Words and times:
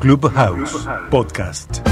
Clubhouse 0.00 0.88
Podcast. 1.10 1.86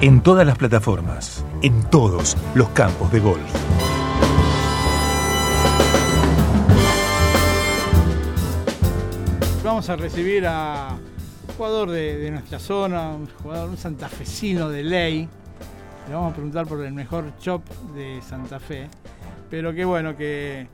En 0.00 0.20
todas 0.20 0.44
las 0.44 0.58
plataformas, 0.58 1.44
en 1.62 1.80
todos 1.90 2.36
los 2.56 2.68
campos 2.70 3.12
de 3.12 3.20
golf. 3.20 3.40
Vamos 9.62 9.88
a 9.88 9.94
recibir 9.94 10.44
a 10.48 10.98
un 11.48 11.54
jugador 11.54 11.90
de, 11.90 12.16
de 12.18 12.30
nuestra 12.32 12.58
zona, 12.58 13.10
un 13.10 13.28
jugador, 13.40 13.70
un 13.70 13.76
santafesino 13.76 14.68
de 14.68 14.82
ley. 14.82 15.28
Le 16.08 16.14
vamos 16.14 16.32
a 16.32 16.34
preguntar 16.34 16.66
por 16.66 16.84
el 16.84 16.92
mejor 16.92 17.32
chop 17.38 17.62
de 17.94 18.20
Santa 18.22 18.58
Fe. 18.58 18.88
Pero 19.48 19.72
qué 19.72 19.84
bueno 19.84 20.16
que, 20.16 20.66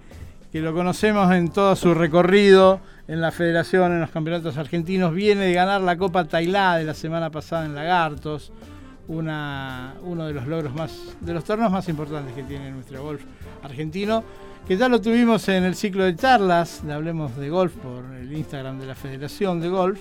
que 0.53 0.61
lo 0.61 0.75
conocemos 0.75 1.33
en 1.33 1.49
todo 1.49 1.75
su 1.75 1.95
recorrido 1.95 2.81
en 3.09 3.23
la 3.23 3.33
federación, 3.33 3.93
en 3.93 4.01
los 4.01 4.11
campeonatos 4.11 4.59
argentinos. 4.59 5.15
Viene 5.15 5.47
de 5.47 5.55
ganar 5.55 5.81
la 5.81 5.97
Copa 5.97 6.27
Tailá 6.27 6.77
de 6.77 6.85
la 6.85 6.93
semana 6.93 7.31
pasada 7.31 7.65
en 7.65 7.75
Lagartos. 7.75 8.53
Uno 9.09 10.27
de 10.27 10.33
los 10.35 10.47
logros 10.47 10.75
más, 10.75 11.17
de 11.21 11.33
los 11.33 11.45
torneos 11.45 11.73
más 11.73 11.89
importantes 11.89 12.35
que 12.35 12.43
tiene 12.43 12.71
nuestro 12.71 13.03
golf 13.03 13.23
argentino, 13.63 14.23
que 14.67 14.77
ya 14.77 14.89
lo 14.89 15.01
tuvimos 15.01 15.49
en 15.49 15.65
el 15.65 15.75
ciclo 15.75 16.05
de 16.05 16.15
charlas, 16.15 16.87
de 16.87 16.93
Hablemos 16.93 17.37
de 17.37 17.49
Golf 17.49 17.73
por 17.77 18.05
el 18.15 18.33
Instagram 18.33 18.79
de 18.79 18.87
la 18.87 18.95
Federación 18.95 19.61
de 19.61 19.69
Golf, 19.69 20.01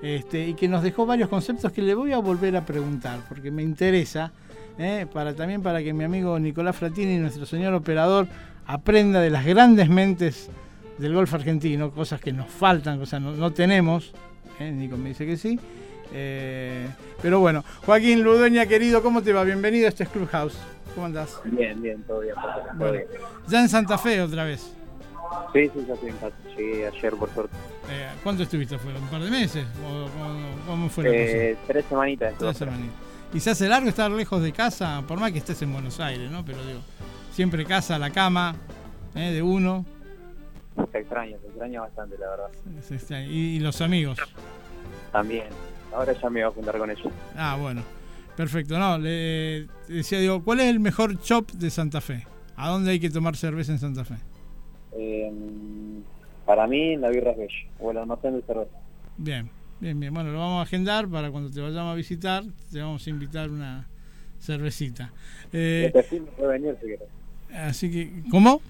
este, 0.00 0.48
y 0.48 0.54
que 0.54 0.66
nos 0.66 0.82
dejó 0.82 1.06
varios 1.06 1.28
conceptos 1.28 1.72
que 1.72 1.82
le 1.82 1.94
voy 1.94 2.12
a 2.12 2.18
volver 2.18 2.56
a 2.56 2.64
preguntar, 2.64 3.20
porque 3.28 3.50
me 3.50 3.62
interesa, 3.62 4.32
eh, 4.78 5.06
para, 5.12 5.34
también 5.34 5.62
para 5.62 5.82
que 5.82 5.92
mi 5.92 6.04
amigo 6.04 6.38
Nicolás 6.38 6.76
Fratini, 6.76 7.18
nuestro 7.18 7.44
señor 7.44 7.74
operador, 7.74 8.26
aprenda 8.68 9.20
de 9.20 9.30
las 9.30 9.44
grandes 9.44 9.88
mentes 9.88 10.48
del 10.98 11.14
golf 11.14 11.32
argentino, 11.34 11.90
cosas 11.90 12.20
que 12.20 12.32
nos 12.32 12.48
faltan, 12.50 12.98
cosas 12.98 13.20
no, 13.20 13.32
no 13.32 13.50
tenemos, 13.52 14.12
eh, 14.60 14.70
Nico 14.70 14.96
me 14.96 15.08
dice 15.10 15.26
que 15.26 15.36
sí. 15.36 15.58
Eh, 16.12 16.86
pero 17.20 17.40
bueno, 17.40 17.64
Joaquín 17.84 18.22
Ludueña, 18.22 18.66
querido, 18.66 19.02
¿cómo 19.02 19.22
te 19.22 19.32
va? 19.32 19.42
Bienvenido 19.44 19.86
a 19.86 19.88
este 19.88 20.06
Clubhouse. 20.06 20.56
¿Cómo 20.94 21.06
andás? 21.06 21.40
Bien, 21.44 21.80
bien, 21.80 22.02
todo 22.04 22.20
bien. 22.20 22.34
todo 22.34 22.52
Bueno, 22.74 22.92
bien. 22.92 23.06
ya 23.46 23.60
en 23.62 23.68
Santa 23.68 23.96
Fe 23.98 24.20
otra 24.20 24.44
vez. 24.44 24.72
Sí, 25.52 25.70
sí, 25.72 25.84
ya 25.86 25.94
estoy 25.94 26.08
en 26.10 26.16
casa. 26.16 26.36
Llegué 26.56 26.86
ayer, 26.86 27.14
por 27.14 27.30
suerte. 27.34 27.56
Eh, 27.90 28.08
¿Cuánto 28.22 28.42
estuviste 28.42 28.74
afuera? 28.74 28.98
¿Un 28.98 29.06
par 29.08 29.22
de 29.22 29.30
meses? 29.30 29.64
¿O 29.86 30.08
cómo, 30.66 30.88
fue 30.88 31.04
la 31.04 31.10
Eh, 31.10 31.56
tres 31.66 31.84
semanitas. 31.88 32.32
cosa? 32.34 32.38
Tres 32.38 32.50
estuve 32.50 32.50
afuera. 32.50 32.72
semanitas. 32.72 33.34
¿Y 33.34 33.40
se 33.40 33.50
hace 33.50 33.68
largo 33.68 33.88
estar 33.88 34.10
lejos 34.10 34.42
de 34.42 34.52
casa? 34.52 35.02
Por 35.06 35.20
más 35.20 35.32
que 35.32 35.38
estés 35.38 35.60
en 35.62 35.72
Buenos 35.72 36.00
Aires, 36.00 36.30
¿no? 36.30 36.44
Pero 36.44 36.58
digo, 36.66 36.80
siempre 37.38 37.64
casa, 37.64 38.00
la 38.00 38.10
cama, 38.10 38.56
eh, 39.14 39.30
de 39.30 39.42
uno. 39.42 39.86
Se 40.90 40.98
extraña, 40.98 41.36
se 41.38 41.46
extraña 41.46 41.82
bastante, 41.82 42.16
la 42.18 42.30
verdad. 42.30 43.28
Y, 43.30 43.56
y 43.56 43.60
los 43.60 43.80
amigos. 43.80 44.18
También. 45.12 45.44
Ahora 45.94 46.14
ya 46.20 46.30
me 46.30 46.40
voy 46.42 46.50
a 46.50 46.52
juntar 46.52 46.76
con 46.76 46.90
ellos. 46.90 47.12
Ah, 47.36 47.56
bueno. 47.60 47.82
Perfecto. 48.36 48.76
No, 48.76 48.98
le 48.98 49.68
te 49.86 49.92
decía, 49.92 50.18
digo, 50.18 50.42
¿cuál 50.42 50.58
es 50.58 50.66
el 50.66 50.80
mejor 50.80 51.20
chop 51.20 51.52
de 51.52 51.70
Santa 51.70 52.00
Fe? 52.00 52.26
¿A 52.56 52.70
dónde 52.70 52.90
hay 52.90 52.98
que 52.98 53.08
tomar 53.08 53.36
cerveza 53.36 53.70
en 53.70 53.78
Santa 53.78 54.04
Fe? 54.04 54.16
Eh, 54.96 55.30
para 56.44 56.66
mí, 56.66 56.96
la 56.96 57.08
birra 57.10 57.30
es 57.30 57.38
bella. 57.38 57.68
O 57.78 57.92
el 57.92 57.98
almacén 57.98 58.34
de 58.34 58.42
cerveza. 58.42 58.76
Bien, 59.16 59.48
bien, 59.78 60.00
bien. 60.00 60.12
Bueno, 60.12 60.32
lo 60.32 60.40
vamos 60.40 60.58
a 60.58 60.62
agendar 60.62 61.06
para 61.06 61.30
cuando 61.30 61.52
te 61.52 61.60
vayamos 61.60 61.92
a 61.92 61.94
visitar, 61.94 62.42
te 62.72 62.80
vamos 62.80 63.06
a 63.06 63.10
invitar 63.10 63.48
una 63.48 63.86
cervecita. 64.40 65.12
Eh, 65.52 65.84
Este 65.86 66.02
fin 66.02 66.24
de 66.24 66.32
podés 66.32 66.60
venir 66.60 66.76
si 66.80 66.88
querés. 66.88 67.17
Así 67.54 67.90
que, 67.90 68.22
¿cómo? 68.30 68.60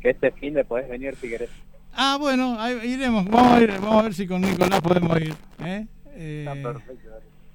Que 0.00 0.10
este 0.10 0.30
fin 0.32 0.54
de 0.54 0.64
podés 0.64 0.88
venir 0.88 1.14
si 1.16 1.28
querés. 1.28 1.50
Ah, 1.92 2.16
bueno, 2.20 2.60
ahí 2.60 2.92
iremos. 2.92 3.24
Vamos 3.26 3.52
a, 3.52 3.62
ir, 3.62 3.72
vamos 3.80 4.00
a 4.00 4.02
ver 4.02 4.14
si 4.14 4.26
con 4.26 4.42
Nicolás 4.42 4.80
podemos 4.80 5.18
ir. 5.20 5.34
¿eh? 5.64 5.86
Eh, 6.10 6.44
Está 6.46 6.72
perfecto. 6.72 7.10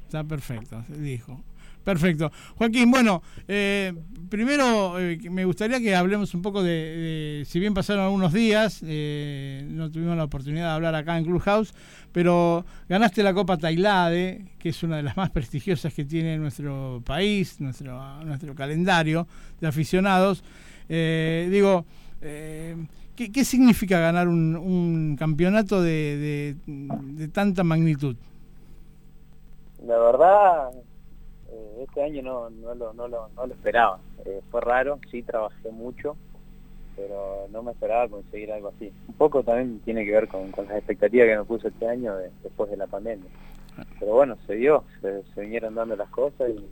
Está 0.05 0.23
perfecto, 0.23 0.85
dijo. 0.89 1.43
Perfecto. 1.83 2.31
Joaquín, 2.55 2.91
bueno, 2.91 3.23
eh, 3.47 3.93
primero 4.29 4.99
eh, 4.99 5.17
me 5.29 5.45
gustaría 5.45 5.79
que 5.79 5.95
hablemos 5.95 6.33
un 6.35 6.41
poco 6.41 6.61
de, 6.61 7.43
si 7.47 7.59
bien 7.59 7.73
pasaron 7.73 8.05
algunos 8.05 8.31
días, 8.33 8.81
eh, 8.85 9.65
no 9.67 9.91
tuvimos 9.91 10.15
la 10.15 10.25
oportunidad 10.25 10.69
de 10.69 10.73
hablar 10.73 10.93
acá 10.95 11.17
en 11.17 11.25
Clubhouse, 11.25 11.73
pero 12.11 12.65
ganaste 12.87 13.23
la 13.23 13.33
Copa 13.33 13.57
Tailade, 13.57 14.45
que 14.59 14.69
es 14.69 14.83
una 14.83 14.97
de 14.97 15.03
las 15.03 15.17
más 15.17 15.29
prestigiosas 15.31 15.93
que 15.93 16.05
tiene 16.05 16.37
nuestro 16.37 17.01
país, 17.03 17.59
nuestro, 17.59 18.23
nuestro 18.23 18.53
calendario 18.53 19.27
de 19.59 19.67
aficionados. 19.67 20.43
Eh, 20.87 21.47
digo, 21.51 21.85
eh, 22.21 22.75
¿qué, 23.15 23.43
significa 23.43 23.99
ganar 23.99 24.27
un, 24.27 25.15
campeonato 25.17 25.81
de- 25.81 26.55
de 26.67 27.27
tanta 27.29 27.63
magnitud? 27.63 28.15
La 29.83 29.97
verdad, 29.97 30.69
este 31.81 32.03
año 32.03 32.21
no, 32.21 32.49
no, 32.49 32.75
lo, 32.75 32.93
no, 32.93 33.07
lo, 33.07 33.29
no 33.35 33.45
lo 33.47 33.53
esperaba. 33.53 33.99
Eh, 34.25 34.41
fue 34.51 34.61
raro, 34.61 34.99
sí, 35.09 35.21
trabajé 35.23 35.71
mucho, 35.71 36.15
pero 36.95 37.47
no 37.51 37.63
me 37.63 37.71
esperaba 37.71 38.07
conseguir 38.07 38.51
algo 38.51 38.69
así. 38.69 38.91
Un 39.07 39.13
poco 39.15 39.43
también 39.43 39.79
tiene 39.79 40.05
que 40.05 40.11
ver 40.11 40.27
con, 40.27 40.51
con 40.51 40.65
las 40.67 40.77
expectativas 40.77 41.27
que 41.27 41.37
me 41.37 41.43
puse 41.45 41.67
este 41.69 41.87
año 41.87 42.15
de- 42.17 42.29
después 42.43 42.69
de 42.69 42.77
la 42.77 42.87
pandemia. 42.87 43.29
Pero 43.99 44.13
bueno, 44.13 44.37
se 44.45 44.55
dio, 44.55 44.83
se, 45.01 45.41
vinieron 45.41 45.73
dando 45.75 45.95
las 45.95 46.09
cosas 46.09 46.49
y 46.49 46.65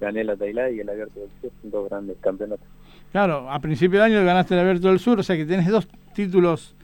gané 0.00 0.22
la 0.24 0.36
Tailá 0.36 0.70
y 0.70 0.80
el 0.80 0.88
Abierto 0.88 1.18
del 1.20 1.30
Sur, 1.40 1.50
son 1.60 1.70
dos 1.70 1.88
grandes 1.90 2.16
campeonatos. 2.20 2.66
Claro, 3.10 3.50
a 3.50 3.58
principio 3.58 3.98
de 3.98 4.04
año 4.06 4.24
ganaste 4.24 4.54
el 4.54 4.60
Abierto 4.60 4.88
del 4.88 5.00
Sur, 5.00 5.18
o 5.18 5.22
sea 5.22 5.36
que 5.36 5.44
tenés 5.44 5.66
dos 5.68 5.88
títulos 6.14 6.76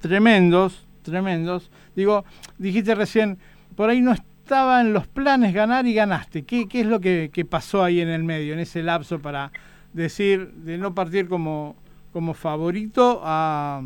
tremendos, 0.00 0.86
tremendos. 1.02 1.70
Digo, 1.96 2.24
dijiste 2.58 2.94
recién, 2.94 3.38
por 3.74 3.88
ahí 3.88 4.00
no 4.00 4.12
estaba 4.48 4.80
en 4.80 4.94
los 4.94 5.06
planes 5.06 5.52
ganar 5.52 5.86
y 5.86 5.92
ganaste. 5.92 6.46
¿Qué, 6.46 6.66
qué 6.66 6.80
es 6.80 6.86
lo 6.86 7.00
que, 7.00 7.30
que 7.30 7.44
pasó 7.44 7.84
ahí 7.84 8.00
en 8.00 8.08
el 8.08 8.24
medio, 8.24 8.54
en 8.54 8.60
ese 8.60 8.82
lapso 8.82 9.18
para 9.18 9.52
decir, 9.92 10.52
de 10.54 10.78
no 10.78 10.94
partir 10.94 11.28
como, 11.28 11.76
como 12.14 12.32
favorito 12.32 13.20
a, 13.22 13.82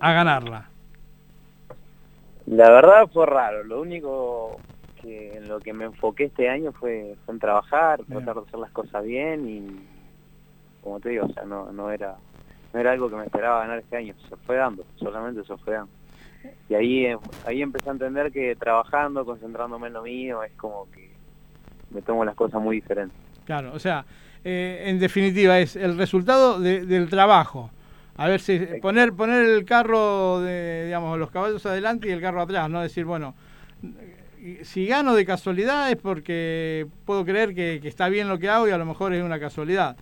a 0.00 0.12
ganarla? 0.12 0.68
La 2.44 2.70
verdad 2.70 3.08
fue 3.10 3.24
raro, 3.24 3.64
lo 3.64 3.80
único 3.80 4.58
que 5.00 5.38
en 5.38 5.48
lo 5.48 5.60
que 5.60 5.72
me 5.72 5.86
enfoqué 5.86 6.24
este 6.24 6.50
año 6.50 6.72
fue, 6.72 7.16
fue 7.24 7.32
en 7.32 7.40
trabajar, 7.40 8.02
Bien. 8.06 8.22
tratar 8.22 8.42
de 8.42 8.48
hacer 8.48 8.60
las 8.60 8.70
cosas 8.72 9.02
bien 9.02 9.48
y 9.48 9.80
como 10.82 11.00
te 11.00 11.08
digo, 11.08 11.24
o 11.24 11.32
sea, 11.32 11.44
no, 11.44 11.72
no 11.72 11.90
era 11.90 12.16
no 12.74 12.80
era 12.80 12.92
algo 12.92 13.08
que 13.08 13.16
me 13.16 13.24
esperaba 13.24 13.60
ganar 13.60 13.78
este 13.78 13.96
año, 13.96 14.14
se 14.28 14.36
fue 14.36 14.56
dando, 14.56 14.84
solamente 14.96 15.42
se 15.42 15.56
fue 15.56 15.72
dando. 15.72 15.97
Y 16.68 16.74
ahí 16.74 17.06
eh, 17.06 17.16
ahí 17.46 17.62
empecé 17.62 17.88
a 17.88 17.92
entender 17.92 18.30
que 18.32 18.54
trabajando, 18.56 19.24
concentrándome 19.24 19.88
en 19.88 19.92
lo 19.94 20.02
mío, 20.02 20.42
es 20.42 20.52
como 20.52 20.86
que 20.92 21.10
me 21.90 22.02
tomo 22.02 22.24
las 22.24 22.34
cosas 22.34 22.60
muy 22.62 22.76
diferentes. 22.76 23.16
Claro, 23.44 23.72
o 23.72 23.78
sea, 23.78 24.04
eh, 24.44 24.84
en 24.86 24.98
definitiva 24.98 25.58
es 25.58 25.74
el 25.76 25.96
resultado 25.96 26.60
de- 26.60 26.84
del 26.84 27.08
trabajo. 27.08 27.70
A 28.16 28.28
ver 28.28 28.40
si 28.40 28.58
poner 28.82 29.12
poner 29.12 29.44
el 29.46 29.64
carro 29.64 30.40
de, 30.40 30.84
digamos, 30.86 31.18
los 31.18 31.30
caballos 31.30 31.64
adelante 31.66 32.08
y 32.08 32.10
el 32.10 32.20
carro 32.20 32.42
atrás, 32.42 32.68
no 32.68 32.80
decir, 32.82 33.04
bueno, 33.04 33.34
si 34.62 34.86
gano 34.86 35.14
de 35.14 35.24
casualidad 35.24 35.90
es 35.90 35.96
porque 35.96 36.86
puedo 37.04 37.24
creer 37.24 37.54
que, 37.54 37.78
que 37.82 37.88
está 37.88 38.08
bien 38.08 38.28
lo 38.28 38.38
que 38.38 38.48
hago 38.48 38.68
y 38.68 38.70
a 38.70 38.78
lo 38.78 38.86
mejor 38.86 39.12
es 39.14 39.22
una 39.22 39.38
casualidad. 39.40 39.96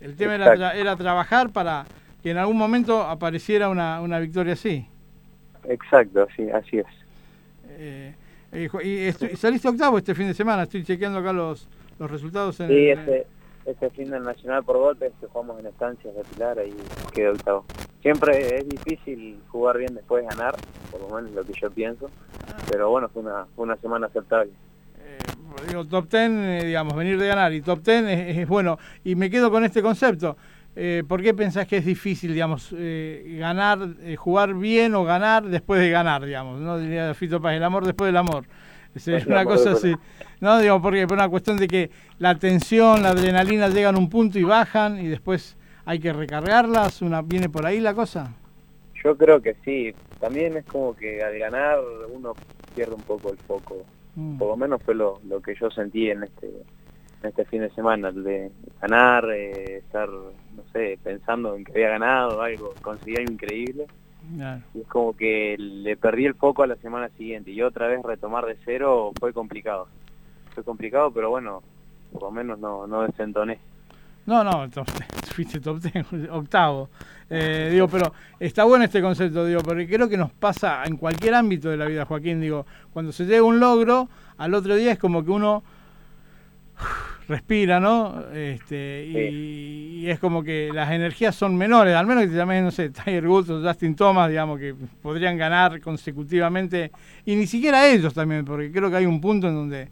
El 0.00 0.16
tema 0.16 0.34
era, 0.34 0.46
tra- 0.54 0.74
era 0.74 0.96
trabajar 0.96 1.50
para 1.50 1.84
que 2.22 2.30
en 2.30 2.38
algún 2.38 2.56
momento 2.56 3.02
apareciera 3.02 3.68
una, 3.68 4.00
una 4.00 4.18
victoria 4.18 4.52
así. 4.54 4.86
Exacto, 5.68 6.26
así, 6.30 6.48
así 6.50 6.78
es. 6.78 6.86
Eh, 7.68 8.14
y 8.52 9.36
saliste 9.36 9.68
octavo 9.68 9.98
este 9.98 10.14
fin 10.14 10.28
de 10.28 10.34
semana, 10.34 10.62
estoy 10.62 10.84
chequeando 10.84 11.18
acá 11.18 11.32
los, 11.32 11.68
los 11.98 12.10
resultados 12.10 12.58
en 12.60 12.68
Sí, 12.68 12.88
este, 12.88 13.26
este 13.66 13.90
fin 13.90 14.10
del 14.10 14.22
Nacional 14.22 14.64
por 14.64 14.78
golpes 14.78 15.12
que 15.20 15.26
jugamos 15.26 15.58
en 15.60 15.66
estancias 15.66 16.14
de 16.14 16.22
Pilar, 16.22 16.58
ahí 16.58 16.74
quedé 17.12 17.30
octavo. 17.30 17.64
Siempre 18.00 18.58
es 18.58 18.68
difícil 18.68 19.38
jugar 19.48 19.78
bien 19.78 19.94
después 19.94 20.22
de 20.22 20.30
ganar, 20.30 20.54
por 20.90 21.00
lo 21.00 21.08
menos 21.16 21.32
lo 21.32 21.44
que 21.44 21.52
yo 21.60 21.70
pienso, 21.70 22.08
pero 22.70 22.88
bueno, 22.88 23.08
fue 23.08 23.22
una, 23.22 23.46
fue 23.56 23.64
una 23.64 23.76
semana 23.76 24.06
aceptable. 24.06 24.52
Eh, 25.00 25.18
digo, 25.68 25.84
top 25.84 26.08
10, 26.08 26.30
eh, 26.30 26.60
digamos, 26.64 26.94
venir 26.96 27.18
de 27.18 27.26
ganar 27.26 27.52
y 27.52 27.60
top 27.60 27.82
10 27.82 28.04
es, 28.04 28.38
es 28.38 28.48
bueno. 28.48 28.78
Y 29.04 29.16
me 29.16 29.28
quedo 29.28 29.50
con 29.50 29.64
este 29.64 29.82
concepto. 29.82 30.36
Eh, 30.78 31.02
¿Por 31.08 31.22
qué 31.22 31.32
pensás 31.32 31.66
que 31.66 31.78
es 31.78 31.86
difícil, 31.86 32.32
digamos, 32.34 32.74
eh, 32.76 33.36
ganar, 33.40 33.78
eh, 34.02 34.14
jugar 34.16 34.52
bien 34.54 34.94
o 34.94 35.04
ganar 35.04 35.44
después 35.46 35.80
de 35.80 35.88
ganar, 35.90 36.24
digamos? 36.24 36.60
No 36.60 36.78
diría 36.78 37.14
Fito 37.14 37.40
Paz, 37.40 37.54
el 37.54 37.64
amor 37.64 37.86
después 37.86 38.08
del 38.08 38.16
amor. 38.18 38.44
Es 38.94 39.08
El 39.08 39.26
una 39.26 39.40
amor 39.40 39.54
cosa 39.56 39.72
así. 39.72 39.94
No, 40.40 40.58
digo, 40.58 40.80
porque 40.82 41.06
por 41.06 41.16
una 41.16 41.28
cuestión 41.28 41.56
de 41.56 41.66
que 41.66 41.90
la 42.18 42.34
tensión, 42.38 43.02
la 43.02 43.10
adrenalina 43.10 43.68
llegan 43.68 43.94
a 43.94 43.98
un 43.98 44.08
punto 44.10 44.38
y 44.38 44.42
bajan 44.42 44.98
y 45.00 45.08
después 45.08 45.56
hay 45.86 45.98
que 45.98 46.12
recargarlas. 46.12 47.00
Una, 47.02 47.22
¿Viene 47.22 47.48
por 47.48 47.64
ahí 47.66 47.80
la 47.80 47.94
cosa? 47.94 48.34
Yo 49.02 49.16
creo 49.16 49.40
que 49.40 49.54
sí, 49.64 49.94
también 50.20 50.56
es 50.58 50.64
como 50.66 50.94
que 50.94 51.22
al 51.22 51.38
ganar 51.38 51.78
uno 52.12 52.34
pierde 52.74 52.94
un 52.94 53.02
poco 53.02 53.30
el 53.30 53.38
foco, 53.38 53.82
Mm. 54.18 54.38
por 54.38 54.48
lo 54.48 54.56
menos 54.56 54.82
fue 54.82 54.94
lo, 54.94 55.20
lo 55.28 55.42
que 55.42 55.54
yo 55.60 55.70
sentí 55.70 56.10
en 56.10 56.22
este 56.24 56.48
este 57.22 57.44
fin 57.44 57.60
de 57.60 57.70
semana, 57.70 58.08
el 58.08 58.22
de 58.22 58.50
ganar, 58.80 59.28
eh, 59.30 59.78
estar, 59.78 60.08
no 60.08 60.62
sé, 60.72 60.98
pensando 61.02 61.54
en 61.54 61.64
que 61.64 61.72
había 61.72 61.90
ganado 61.90 62.40
algo, 62.42 62.74
conseguir 62.82 63.20
algo 63.20 63.32
increíble, 63.32 63.86
Y 64.74 64.80
es 64.80 64.86
como 64.88 65.16
que 65.16 65.56
le 65.58 65.96
perdí 65.96 66.26
el 66.26 66.34
foco 66.34 66.62
a 66.62 66.66
la 66.66 66.76
semana 66.76 67.08
siguiente 67.10 67.50
y 67.50 67.62
otra 67.62 67.88
vez 67.88 68.02
retomar 68.02 68.44
de 68.46 68.56
cero 68.64 69.12
fue 69.18 69.32
complicado. 69.32 69.88
Fue 70.54 70.64
complicado, 70.64 71.10
pero 71.10 71.30
bueno, 71.30 71.62
por 72.12 72.22
lo 72.22 72.30
menos 72.30 72.58
no, 72.58 72.86
no 72.86 73.02
desentoné. 73.02 73.58
No, 74.26 74.42
no, 74.42 74.68
fuiste 75.34 75.60
top 75.60 75.80
octavo. 76.30 76.88
Eh, 77.30 77.70
digo, 77.72 77.88
pero 77.88 78.12
está 78.40 78.64
bueno 78.64 78.84
este 78.84 79.00
concepto, 79.00 79.44
digo, 79.44 79.60
porque 79.62 79.86
creo 79.86 80.08
que 80.08 80.16
nos 80.16 80.32
pasa 80.32 80.82
en 80.84 80.96
cualquier 80.96 81.34
ámbito 81.34 81.70
de 81.70 81.76
la 81.76 81.86
vida, 81.86 82.04
Joaquín. 82.04 82.40
Digo, 82.40 82.66
cuando 82.92 83.12
se 83.12 83.24
llega 83.24 83.42
un 83.42 83.60
logro, 83.60 84.08
al 84.38 84.54
otro 84.54 84.74
día 84.74 84.92
es 84.92 84.98
como 84.98 85.24
que 85.24 85.30
uno 85.30 85.62
respira, 87.28 87.80
¿no? 87.80 88.24
Este, 88.32 89.06
y, 89.06 90.08
es 90.08 90.18
como 90.20 90.42
que 90.42 90.70
las 90.72 90.90
energías 90.92 91.34
son 91.34 91.56
menores, 91.56 91.94
al 91.94 92.06
menos 92.06 92.24
que 92.24 92.30
te 92.30 92.36
llames, 92.36 92.62
no 92.62 92.70
sé, 92.70 92.90
Tiger 93.04 93.26
Woods 93.26 93.50
o 93.50 93.62
Justin 93.62 93.96
Thomas, 93.96 94.28
digamos, 94.28 94.58
que 94.58 94.74
podrían 95.02 95.36
ganar 95.36 95.80
consecutivamente, 95.80 96.92
y 97.24 97.34
ni 97.34 97.46
siquiera 97.46 97.88
ellos 97.88 98.14
también, 98.14 98.44
porque 98.44 98.70
creo 98.70 98.90
que 98.90 98.96
hay 98.96 99.06
un 99.06 99.20
punto 99.20 99.48
en 99.48 99.54
donde 99.54 99.88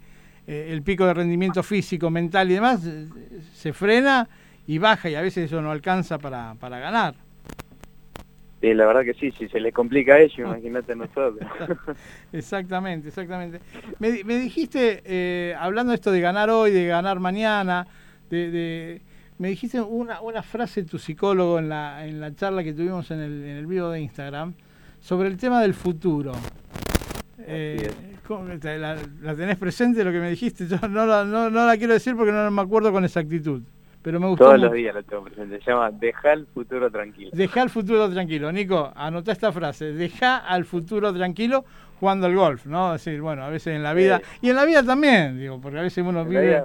eh, 0.47 0.69
el 0.71 0.83
pico 0.83 1.07
de 1.07 1.15
rendimiento 1.15 1.63
físico, 1.63 2.11
mental 2.11 2.51
y 2.51 2.55
demás 2.55 2.85
eh, 2.87 3.09
se 3.55 3.73
frena 3.73 4.29
y 4.67 4.79
baja, 4.79 5.11
y 5.11 5.15
a 5.15 5.21
veces 5.21 5.47
eso 5.47 5.61
no 5.61 5.71
alcanza 5.71 6.19
para, 6.19 6.55
para 6.55 6.79
ganar. 6.79 7.24
Sí, 8.65 8.73
la 8.73 8.87
verdad 8.87 9.05
que 9.05 9.13
sí, 9.13 9.31
si 9.33 9.47
se 9.47 9.61
le 9.61 9.73
complica 9.73 10.15
a 10.15 10.21
ellos, 10.21 10.39
imagínate 10.39 10.97
nosotros. 10.97 11.37
exactamente, 12.33 13.09
exactamente. 13.09 13.61
Me, 13.99 14.39
dijiste, 14.39 15.03
eh, 15.05 15.55
hablando 15.59 15.91
de 15.91 15.97
esto 15.97 16.11
de 16.11 16.23
ganar 16.23 16.49
hoy, 16.49 16.71
de 16.71 16.87
ganar 16.87 17.21
mañana, 17.21 17.87
de, 18.31 19.03
me 19.37 19.49
dijiste 19.49 19.83
una, 19.83 20.23
una 20.23 20.43
frase 20.43 20.81
de 20.81 20.89
tu 20.89 20.99
psicólogo 20.99 21.59
en 21.59 21.69
la, 21.69 22.07
en 22.07 22.23
la 22.23 22.35
charla 22.35 22.65
que 22.65 22.73
tuvimos 22.73 23.11
en 23.11 23.21
el, 23.21 23.45
en 23.45 23.57
el 23.59 23.67
video 23.67 23.91
de 23.91 24.01
Instagram 24.01 24.55
sobre 24.99 25.29
el 25.29 25.37
tema 25.37 25.61
del 25.61 25.75
futuro. 25.75 26.33
Eh, 27.41 27.91
la, 28.63 28.97
la, 29.21 29.35
tenés 29.37 29.59
presente 29.59 30.03
lo 30.03 30.11
que 30.11 30.21
me 30.21 30.31
dijiste? 30.31 30.67
Yo 30.67 30.79
no 30.89 31.05
la, 31.05 31.27
no, 31.27 31.51
no 31.51 31.67
la 31.67 31.77
quiero 31.77 31.93
decir 31.93 32.17
porque 32.17 32.33
no 32.33 32.51
me 32.51 32.63
acuerdo 32.63 32.91
con 32.93 33.05
exactitud. 33.05 33.61
Pero 34.05 34.21
me 34.21 34.27
gustó 34.27 34.45
Todos 34.45 34.61
los 34.61 34.73
días 34.75 34.95
lo 34.95 35.03
tengo 35.03 35.25
presente. 35.25 35.59
Se 35.65 35.71
llama 35.71 35.91
Deja 35.91 36.35
el 36.35 36.47
futuro 36.47 36.91
tranquilo. 36.91 37.31
Deja 37.33 37.63
el 37.63 37.71
futuro 37.71 38.11
tranquilo. 38.11 38.53
Nico, 38.53 38.93
anota 38.95 39.33
esta 39.33 39.51
frase. 39.51 39.95
Deja 39.95 40.37
al 40.37 40.67
futuro 40.67 41.11
tranquilo 41.15 41.65
jugando 41.99 42.27
al 42.27 42.35
golf, 42.35 42.67
¿no? 42.67 42.95
Es 42.95 43.03
decir, 43.03 43.23
bueno, 43.23 43.45
a 43.45 43.49
veces 43.49 43.75
en 43.75 43.83
la 43.83 43.95
vida... 43.95 44.21
Y 44.43 44.51
en 44.51 44.57
la 44.57 44.67
vida 44.67 44.83
también, 44.83 45.39
digo, 45.39 45.59
porque 45.59 45.79
a 45.79 45.83
veces 45.83 46.05
uno 46.07 46.23
vive... 46.23 46.63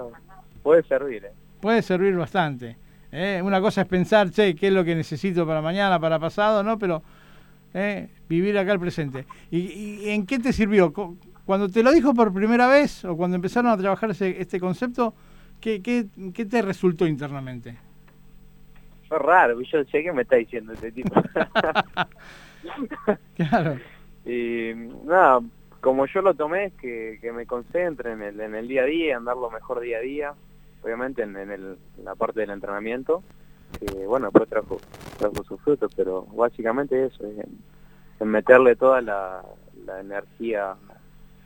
Puede 0.62 0.82
servir, 0.82 1.24
¿eh? 1.24 1.32
Puede 1.62 1.80
servir 1.80 2.14
bastante. 2.14 2.76
¿eh? 3.10 3.40
Una 3.42 3.58
cosa 3.58 3.80
es 3.80 3.86
pensar, 3.86 4.30
che, 4.30 4.54
qué 4.54 4.66
es 4.66 4.72
lo 4.74 4.84
que 4.84 4.94
necesito 4.94 5.46
para 5.46 5.62
mañana, 5.62 5.98
para 5.98 6.18
pasado, 6.18 6.62
¿no? 6.62 6.78
Pero 6.78 7.02
¿eh? 7.72 8.10
vivir 8.28 8.58
acá 8.58 8.72
el 8.72 8.80
presente. 8.80 9.24
¿Y, 9.50 9.60
¿Y, 9.60 10.10
en 10.10 10.26
qué 10.26 10.38
te 10.40 10.52
sirvió? 10.52 10.92
Cuando 11.46 11.70
te 11.70 11.82
lo 11.82 11.90
dijo 11.90 12.12
por 12.12 12.34
primera 12.34 12.66
vez 12.66 13.02
o 13.06 13.16
cuando 13.16 13.36
empezaron 13.36 13.70
a 13.70 13.78
trabajar 13.78 14.10
ese, 14.10 14.38
este 14.42 14.60
concepto, 14.60 15.14
¿Qué, 15.60 15.82
qué, 15.82 16.06
qué 16.34 16.46
te 16.46 16.62
resultó 16.62 17.06
internamente? 17.06 17.76
Fue 19.08 19.18
raro, 19.18 19.60
yo 19.60 19.84
sé 19.84 20.02
qué 20.02 20.12
me 20.12 20.22
está 20.22 20.36
diciendo 20.36 20.72
este 20.72 20.92
tipo. 20.92 21.14
claro. 23.36 23.78
Y 24.24 24.72
nada, 25.04 25.40
como 25.80 26.06
yo 26.06 26.22
lo 26.22 26.34
tomé 26.34 26.66
es 26.66 26.72
que, 26.74 27.18
que 27.20 27.32
me 27.32 27.46
concentre 27.46 28.12
en 28.12 28.22
el, 28.22 28.40
en 28.40 28.54
el 28.54 28.68
día 28.68 28.82
a 28.82 28.86
día, 28.86 29.16
en 29.16 29.24
dar 29.24 29.36
lo 29.36 29.50
mejor 29.50 29.80
día 29.80 29.98
a 29.98 30.00
día, 30.00 30.34
obviamente 30.82 31.22
en, 31.22 31.36
en, 31.36 31.50
el, 31.50 31.76
la 32.04 32.14
parte 32.14 32.40
del 32.40 32.50
entrenamiento, 32.50 33.22
que 33.78 34.06
bueno, 34.06 34.26
después 34.26 34.48
trajo, 34.48 34.80
trajo 35.18 35.44
sus 35.44 35.60
frutos, 35.60 35.92
pero 35.96 36.26
básicamente 36.26 37.06
eso, 37.06 37.26
es 37.26 37.46
en, 38.20 38.28
meterle 38.28 38.76
toda 38.76 39.00
la, 39.00 39.42
la 39.86 40.00
energía 40.00 40.74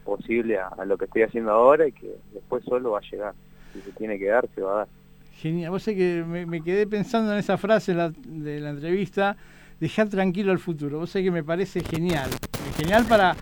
posible 0.05 0.59
a, 0.59 0.69
a, 0.69 0.85
lo 0.85 0.99
que 0.99 1.07
estoy 1.07 1.23
haciendo 1.23 1.53
ahora 1.53 1.87
y 1.87 1.93
que 1.93 2.15
después 2.33 2.65
solo 2.65 2.93
va 2.93 2.99
a 2.99 3.11
llegar 3.11 3.35
si 3.75 3.81
se 3.83 3.93
tiene 3.93 4.19
que 4.19 4.27
dar, 4.27 4.49
se 4.55 4.63
va 4.63 4.73
a 4.73 4.77
dar. 4.79 4.89
Genial, 5.37 5.71
vos 5.71 5.83
sé 5.83 5.95
que 5.95 6.25
me, 6.25 6.63
quedé 6.63 6.87
pensando 6.87 7.33
en 7.33 7.39
esa 7.39 7.59
frase 7.59 7.95
de 7.95 8.61
la 8.61 8.71
entrevista, 8.71 9.37
dejar 9.81 10.09
tranquilo 10.09 10.53
el 10.53 10.59
futuro, 10.59 10.99
vos 10.99 11.11
sé 11.11 11.23
que 11.23 11.31
me 11.31 11.45
parece 11.45 11.81
genial, 11.81 12.31
genial 12.77 13.05
para, 13.07 13.37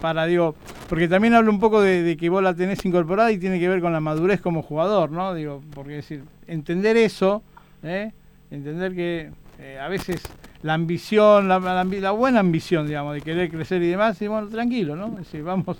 para 0.00 0.26
digo, 0.26 0.54
porque 0.88 1.08
también 1.08 1.34
hablo 1.34 1.50
un 1.50 1.58
poco 1.58 1.80
de, 1.80 2.16
que 2.16 2.28
vos 2.28 2.42
la 2.42 2.54
tenés 2.54 2.84
incorporada 2.84 3.32
y 3.32 3.38
tiene 3.38 3.58
que 3.58 3.68
ver 3.68 3.80
con 3.80 3.92
la 3.92 4.00
madurez 4.00 4.40
como 4.40 4.62
jugador, 4.62 5.10
¿no? 5.10 5.34
Digo, 5.34 5.62
porque 5.74 5.94
decir, 5.94 6.22
entender 6.46 6.96
eso, 6.96 7.42
¿eh? 7.82 8.12
entender 8.50 8.94
que 8.94 9.30
eh, 9.58 9.78
a 9.80 9.88
veces 9.88 10.22
la 10.62 10.74
ambición, 10.74 11.48
la, 11.48 11.58
la, 11.58 12.10
buena 12.12 12.40
ambición, 12.40 12.86
digamos, 12.86 13.14
de 13.14 13.20
querer 13.20 13.50
crecer 13.50 13.82
y 13.82 13.88
demás, 13.88 14.20
y 14.22 14.28
bueno, 14.28 14.48
tranquilo, 14.48 14.96
¿no? 14.96 15.08
Es 15.08 15.18
decir, 15.18 15.42
vamos, 15.42 15.78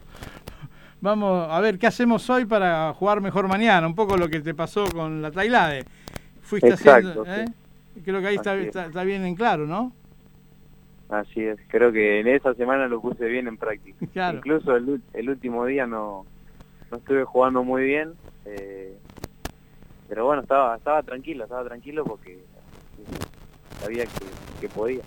vamos 1.01 1.49
a 1.51 1.61
ver 1.61 1.79
qué 1.79 1.87
hacemos 1.87 2.29
hoy 2.31 2.45
para 2.45 2.93
jugar 2.95 3.21
mejor 3.21 3.49
mañana, 3.49 3.87
un 3.87 3.95
poco 3.95 4.17
lo 4.17 4.29
que 4.29 4.41
te 4.41 4.55
pasó 4.55 4.87
con 4.91 5.23
la 5.23 5.31
Tailade. 5.31 5.85
Fuiste 6.43 6.73
haciendo, 6.73 7.25
¿eh? 7.27 7.47
Creo 8.05 8.21
que 8.21 8.27
ahí 8.29 8.37
está, 8.37 8.57
está, 8.57 9.05
bien 9.05 9.25
en 9.25 9.35
claro, 9.35 9.67
¿no? 9.67 9.93
Así 11.09 11.43
es, 11.43 11.59
creo 11.69 11.93
que 11.93 12.21
en 12.21 12.29
esa 12.29 12.55
semana 12.55 12.89
lo 12.89 13.01
puse 13.01 13.25
bien 13.27 13.49
en 13.49 13.57
práctica. 13.57 14.33
Incluso 14.33 14.77
el, 14.77 15.01
el, 15.13 15.31
último 15.31 15.65
día 15.65 15.87
no, 15.87 16.27
no 16.91 16.97
estuve 16.99 17.25
jugando 17.25 17.63
muy 17.65 17.85
bien, 17.85 18.13
eh, 18.45 18.97
pero 20.09 20.27
bueno, 20.27 20.43
estaba 20.43 20.77
estaba 20.77 21.03
tranquilo, 21.03 21.45
estaba 21.45 21.65
tranquilo 21.65 22.05
porque 22.05 22.39
sabía 23.81 24.05
que, 24.61 24.69
podía. 24.69 25.03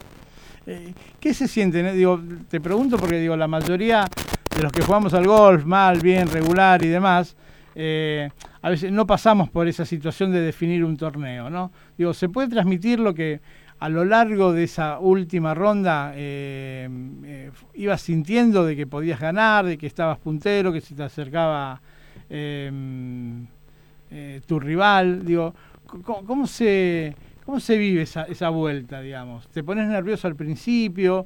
Eh, 0.65 0.94
¿Qué 1.19 1.33
se 1.33 1.47
siente? 1.47 1.83
Digo, 1.94 2.19
te 2.50 2.59
pregunto 2.59 2.97
porque 2.97 3.19
digo, 3.19 3.35
la 3.35 3.47
mayoría 3.47 4.06
de 4.59 4.63
los 4.63 4.73
que 4.73 4.81
jugamos 4.81 5.13
al 5.13 5.25
golf 5.25 5.63
mal, 5.63 6.01
bien, 6.01 6.27
regular 6.27 6.83
y 6.83 6.89
demás, 6.89 7.38
eh, 7.75 8.29
a 8.61 8.69
veces 8.69 8.91
no 8.91 9.07
pasamos 9.07 9.50
por 9.50 9.69
esa 9.69 9.85
situación 9.85 10.33
de 10.33 10.41
definir 10.41 10.83
un 10.83 10.97
torneo, 10.97 11.50
¿no? 11.50 11.71
Digo, 11.97 12.13
¿se 12.13 12.27
puede 12.27 12.50
transmitir 12.50 13.00
lo 13.00 13.13
que 13.13 13.39
a 13.79 13.88
lo 13.88 14.03
largo 14.03 14.51
de 14.51 14.65
esa 14.65 15.00
última 15.00 15.53
ronda 15.53 16.11
eh, 16.13 16.89
eh, 17.23 17.51
ibas 17.75 18.01
sintiendo 18.01 18.65
de 18.65 18.75
que 18.75 18.85
podías 18.85 19.21
ganar, 19.21 19.65
de 19.65 19.77
que 19.77 19.88
estabas 19.88 20.19
puntero, 20.19 20.73
que 20.73 20.81
se 20.81 20.94
te 20.94 21.03
acercaba 21.03 21.79
tu 24.45 24.59
rival? 24.59 25.25
Digo, 25.25 25.56
¿cómo, 26.03 26.47
se, 26.47 27.15
¿cómo 27.45 27.61
se 27.61 27.77
vive 27.77 28.01
esa, 28.01 28.23
esa 28.23 28.50
vuelta, 28.50 29.00
digamos? 29.00 29.47
¿Te 29.47 29.63
pones 29.63 29.88
nervioso 29.88 30.27
al 30.27 30.35
principio? 30.35 31.25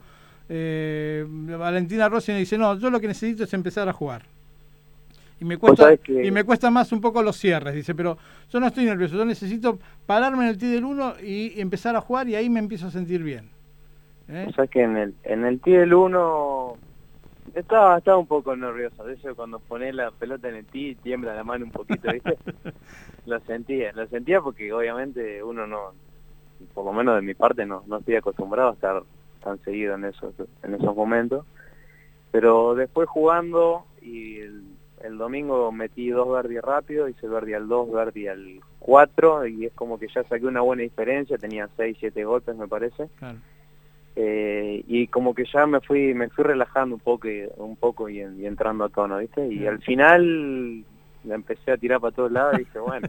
Eh, 0.55 1.25
Valentina 1.27 2.07
Rossi 2.07 2.31
me 2.31 2.37
dice, 2.37 2.59
no, 2.59 2.77
yo 2.77 2.91
lo 2.91 2.99
que 2.99 3.07
necesito 3.07 3.43
es 3.43 3.53
empezar 3.55 3.89
a 3.89 3.93
jugar. 3.93 4.21
Y 5.41 5.45
me, 5.45 5.57
cuesta, 5.57 5.89
y 6.07 6.29
me 6.29 6.43
cuesta 6.43 6.69
más 6.69 6.91
un 6.91 7.01
poco 7.01 7.23
los 7.23 7.35
cierres, 7.37 7.73
dice, 7.73 7.95
pero 7.95 8.19
yo 8.51 8.59
no 8.59 8.67
estoy 8.67 8.85
nervioso, 8.85 9.17
yo 9.17 9.25
necesito 9.25 9.79
pararme 10.05 10.43
en 10.43 10.49
el 10.49 10.57
tee 10.59 10.67
del 10.67 10.85
1 10.85 11.15
y 11.23 11.59
empezar 11.59 11.95
a 11.95 12.01
jugar 12.01 12.29
y 12.29 12.35
ahí 12.35 12.51
me 12.51 12.59
empiezo 12.59 12.85
a 12.85 12.91
sentir 12.91 13.23
bien. 13.23 13.49
¿Eh? 14.29 14.45
O 14.47 14.53
sea 14.53 14.67
que 14.67 14.83
en 14.83 14.95
el, 14.95 15.15
en 15.23 15.43
el 15.43 15.59
tee 15.59 15.75
del 15.75 15.95
1 15.95 16.77
estaba, 17.55 17.97
estaba 17.97 18.17
un 18.19 18.27
poco 18.27 18.55
nervioso, 18.55 19.03
de 19.05 19.15
eso 19.15 19.35
cuando 19.35 19.59
pones 19.59 19.95
la 19.95 20.11
pelota 20.11 20.49
en 20.49 20.55
el 20.55 20.65
tee 20.65 20.95
tiembla 21.01 21.33
la 21.33 21.43
mano 21.43 21.65
un 21.65 21.71
poquito, 21.71 22.11
¿viste? 22.11 22.37
lo 23.25 23.39
sentía, 23.41 23.91
lo 23.93 24.05
sentía 24.05 24.39
porque 24.39 24.71
obviamente 24.71 25.41
uno 25.41 25.65
no, 25.65 25.93
por 26.75 26.85
lo 26.85 26.93
menos 26.93 27.15
de 27.15 27.23
mi 27.23 27.33
parte 27.33 27.65
no, 27.65 27.83
no 27.87 27.97
estoy 27.97 28.17
acostumbrado 28.17 28.69
a 28.69 28.73
estar 28.73 29.03
tan 29.43 29.59
seguido 29.63 29.95
en 29.95 30.05
esos, 30.05 30.33
en 30.63 30.73
esos 30.73 30.95
momentos. 30.95 31.45
Pero 32.31 32.75
después 32.75 33.07
jugando 33.07 33.85
y 34.01 34.39
el, 34.39 35.17
domingo 35.17 35.71
metí 35.71 36.09
dos 36.09 36.31
Verdi 36.31 36.59
rápido, 36.59 37.07
hice 37.07 37.27
Verdi 37.27 37.53
al 37.53 37.67
2, 37.67 37.91
Verdi 37.91 38.27
al 38.27 38.59
4 38.79 39.47
y 39.47 39.65
es 39.65 39.73
como 39.73 39.99
que 39.99 40.07
ya 40.07 40.23
saqué 40.23 40.45
una 40.45 40.61
buena 40.61 40.81
diferencia, 40.81 41.37
tenía 41.37 41.69
6, 41.77 41.97
7 41.99 42.25
golpes 42.25 42.55
me 42.55 42.67
parece. 42.67 43.09
Eh, 44.15 44.83
y 44.87 45.07
como 45.07 45.33
que 45.33 45.45
ya 45.51 45.65
me 45.65 45.81
fui 45.81 46.13
me 46.13 46.29
fui 46.29 46.43
relajando 46.43 46.95
un 46.95 47.01
poco 47.01 47.27
y, 47.27 47.47
un 47.57 47.75
poco 47.75 48.09
y, 48.09 48.21
entrando 48.21 48.85
a 48.85 48.89
tono, 48.89 49.17
¿viste? 49.17 49.47
Y 49.47 49.65
al 49.65 49.81
final 49.81 50.85
me 51.23 51.35
empecé 51.35 51.71
a 51.71 51.77
tirar 51.77 51.99
para 51.99 52.15
todos 52.15 52.31
lados 52.31 52.55
y 52.55 52.59
dije, 52.59 52.79
bueno, 52.79 53.07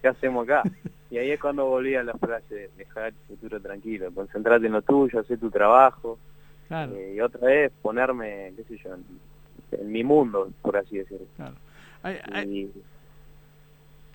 ¿qué 0.00 0.08
hacemos 0.08 0.44
acá? 0.44 0.62
Y 1.10 1.18
ahí 1.18 1.32
es 1.32 1.40
cuando 1.40 1.66
volví 1.66 1.94
a 1.96 2.02
la 2.02 2.14
frase, 2.14 2.70
dejar 2.76 3.08
el 3.08 3.14
futuro 3.26 3.60
tranquilo, 3.60 4.10
concentrate 4.14 4.66
en 4.66 4.72
lo 4.72 4.82
tuyo, 4.82 5.20
hacer 5.20 5.38
tu 5.38 5.50
trabajo. 5.50 6.18
Eh, 6.70 7.14
y 7.16 7.20
otra 7.20 7.48
vez 7.48 7.72
ponerme, 7.82 8.52
qué 8.56 8.64
sé 8.64 8.76
yo, 8.82 8.90
en, 9.72 9.92
mi 9.92 10.04
mundo, 10.04 10.50
por 10.62 10.76
así 10.76 10.98
decirlo. 10.98 11.26
Claro. 11.36 11.54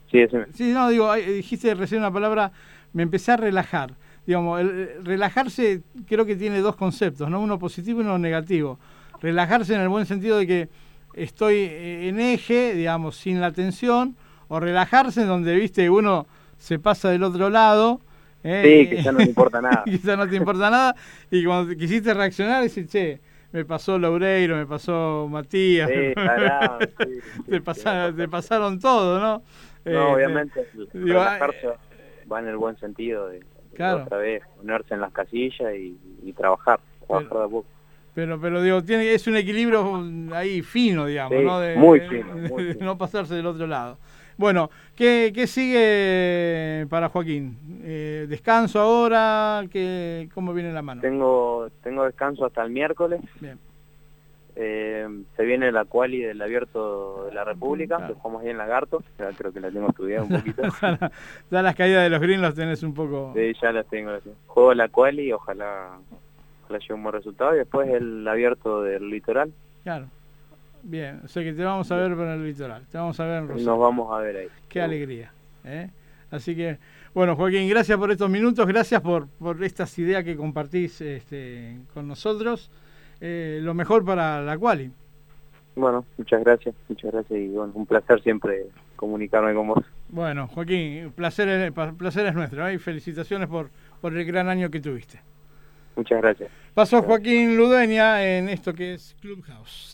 Sí, 0.09 0.25
sí, 0.53 0.71
no, 0.71 0.89
digo, 0.89 1.13
dijiste 1.13 1.73
recién 1.75 1.99
una 1.99 2.11
palabra, 2.11 2.51
me 2.93 3.03
empecé 3.03 3.33
a 3.33 3.37
relajar. 3.37 3.91
Digamos, 4.25 4.61
el, 4.61 5.03
relajarse 5.03 5.81
creo 6.07 6.25
que 6.25 6.35
tiene 6.35 6.59
dos 6.59 6.77
conceptos, 6.77 7.29
¿no? 7.29 7.41
Uno 7.41 7.59
positivo 7.59 8.01
y 8.01 8.05
uno 8.05 8.17
negativo. 8.17 8.79
Relajarse 9.21 9.75
en 9.75 9.81
el 9.81 9.89
buen 9.89 10.05
sentido 10.05 10.37
de 10.37 10.47
que 10.47 10.69
estoy 11.15 11.55
eh, 11.55 12.09
en 12.09 12.19
eje, 12.19 12.73
digamos, 12.73 13.15
sin 13.17 13.41
la 13.41 13.51
tensión, 13.51 14.15
o 14.47 14.59
relajarse 14.59 15.25
donde, 15.25 15.55
viste, 15.55 15.89
uno 15.89 16.27
se 16.57 16.77
pasa 16.79 17.09
del 17.09 17.23
otro 17.23 17.49
lado 17.49 18.01
Sí, 18.43 18.87
que 18.89 19.01
ya 19.03 19.11
no 19.11 19.17
te 19.17 19.23
importa 19.23 19.59
nada. 19.59 19.81
quizá 19.85 20.15
no 20.15 20.29
te 20.29 20.35
importa 20.35 20.69
nada. 20.69 20.95
Y 21.31 21.43
cuando 21.45 21.75
quisiste 21.75 22.13
reaccionar, 22.13 22.61
decís, 22.61 22.87
che, 22.87 23.19
me 23.51 23.65
pasó 23.65 23.97
Laureiro, 23.97 24.55
me 24.55 24.67
pasó 24.67 25.27
Matías. 25.31 25.89
Sí, 25.89 26.13
sí, 26.13 27.43
te, 27.47 27.55
sí, 27.55 27.59
pasa- 27.61 28.09
sí, 28.11 28.17
te 28.17 28.27
pasaron 28.27 28.79
todo, 28.79 29.19
¿no? 29.19 29.41
No, 29.85 29.91
Eh, 29.91 29.97
obviamente, 29.97 30.67
digo, 30.93 31.19
relajarse 31.19 31.69
va 32.31 32.39
en 32.39 32.47
el 32.47 32.57
buen 32.57 32.77
sentido 32.77 33.29
de, 33.29 33.43
otra 33.73 34.17
vez 34.17 34.43
ponerse 34.57 34.93
en 34.93 35.01
las 35.01 35.11
casillas 35.11 35.73
y, 35.75 35.97
y 36.23 36.33
trabajar, 36.33 36.79
trabajar 37.07 37.29
Pero- 37.29 37.39
de 37.39 37.45
a 37.45 37.49
poco. 37.49 37.67
Pero, 38.15 38.39
pero 38.39 38.61
digo, 38.63 38.81
tiene, 38.83 39.13
es 39.13 39.27
un 39.27 39.35
equilibrio 39.35 40.03
ahí 40.33 40.61
fino, 40.61 41.05
digamos, 41.05 41.37
Sí, 41.37 41.45
¿no? 41.45 41.59
De, 41.59 41.75
muy 41.75 41.99
fino, 41.99 42.33
muy 42.49 42.63
de 42.63 42.73
fino. 42.73 42.85
no 42.85 42.97
pasarse 42.97 43.35
del 43.35 43.45
otro 43.45 43.67
lado. 43.67 43.97
Bueno, 44.37 44.69
¿qué, 44.95 45.31
qué 45.35 45.47
sigue 45.47 46.87
para 46.89 47.09
Joaquín? 47.09 47.57
Eh, 47.83 48.25
¿Descanso 48.27 48.79
ahora? 48.79 49.63
¿Qué, 49.71 50.29
¿Cómo 50.33 50.53
viene 50.53 50.73
la 50.73 50.81
mano? 50.81 51.01
Tengo 51.01 51.69
tengo 51.83 52.03
descanso 52.05 52.45
hasta 52.45 52.63
el 52.63 52.71
miércoles. 52.71 53.21
Bien. 53.39 53.59
Eh, 54.57 55.05
se 55.35 55.43
viene 55.43 55.69
la 55.73 55.83
quali 55.83 56.19
del 56.21 56.41
Abierto 56.41 57.25
de 57.25 57.33
la 57.33 57.43
República, 57.43 57.97
Claro. 57.97 58.13
que 58.13 58.19
jugamos 58.21 58.43
ahí 58.43 58.49
en 58.51 58.57
Lagarto. 58.57 59.03
Ya 59.19 59.29
creo 59.31 59.51
que 59.51 59.59
la 59.59 59.69
tengo 59.71 59.89
estudiada 59.89 60.23
un 60.23 60.29
poquito. 60.39 60.63
ya, 60.81 61.11
ya 61.51 61.61
las 61.61 61.75
caídas 61.75 62.03
de 62.03 62.09
los 62.09 62.21
greens 62.21 62.41
los 62.41 62.55
tenés 62.55 62.81
un 62.83 62.93
poco... 62.93 63.33
Sí, 63.35 63.51
ya 63.61 63.71
las 63.73 63.85
tengo. 63.87 64.11
las 64.11 64.23
tengo. 64.23 64.37
Juego 64.47 64.73
la 64.73 64.87
quali 64.87 65.23
y 65.27 65.31
ojalá, 65.33 65.97
llegue 66.69 66.93
un 66.93 67.03
buen 67.03 67.13
resultado. 67.13 67.55
Y 67.55 67.59
después 67.59 67.89
el 67.89 68.27
Abierto 68.27 68.81
del 68.83 69.09
Litoral. 69.09 69.51
Claro. 69.83 70.07
Bien, 70.87 71.19
o 71.25 71.27
sea 71.27 71.43
que 71.43 71.51
te 71.51 71.63
vamos 71.63 71.91
a 71.91 71.95
ver 71.95 72.11
en 72.11 72.19
el 72.19 72.43
litoral, 72.45 72.83
te 72.91 72.99
vamos 72.99 73.19
a 73.19 73.25
ver 73.25 73.39
en 73.39 73.47
Rosario. 73.47 73.65
Nos 73.65 73.79
vamos 73.79 74.13
a 74.13 74.19
ver 74.19 74.37
ahí. 74.37 74.47
Qué 74.69 74.81
alegría. 74.83 75.31
¿eh? 75.63 75.89
Así 76.29 76.55
que, 76.55 76.77
bueno, 77.15 77.35
Joaquín, 77.35 77.67
gracias 77.67 77.97
por 77.97 78.11
estos 78.11 78.29
minutos, 78.29 78.67
gracias 78.67 79.01
por, 79.01 79.27
por 79.27 79.63
estas 79.63 79.97
ideas 79.97 80.23
que 80.23 80.37
compartís 80.37 81.01
este, 81.01 81.79
con 81.91 82.07
nosotros. 82.07 82.69
Eh, 83.19 83.61
lo 83.63 83.73
mejor 83.73 84.05
para 84.05 84.43
la 84.43 84.59
quali. 84.59 84.91
Bueno, 85.75 86.05
muchas 86.19 86.43
gracias, 86.43 86.75
muchas 86.87 87.11
gracias 87.11 87.39
y 87.39 87.47
bueno, 87.47 87.71
un 87.73 87.87
placer 87.87 88.21
siempre 88.21 88.67
comunicarme 88.95 89.55
con 89.55 89.69
vos. 89.69 89.83
Bueno, 90.09 90.47
Joaquín, 90.47 91.11
placer, 91.15 91.73
placer 91.73 92.27
es 92.27 92.35
nuestro 92.35 92.67
¿eh? 92.67 92.75
y 92.75 92.77
felicitaciones 92.77 93.49
por, 93.49 93.71
por 94.01 94.15
el 94.15 94.23
gran 94.23 94.49
año 94.49 94.69
que 94.69 94.79
tuviste. 94.79 95.19
Muchas 95.95 96.21
gracias. 96.21 96.51
Pasó 96.73 97.01
Joaquín 97.01 97.55
Ludeña 97.55 98.23
en 98.25 98.49
esto 98.49 98.73
que 98.73 98.95
es 98.95 99.15
Clubhouse. 99.21 99.93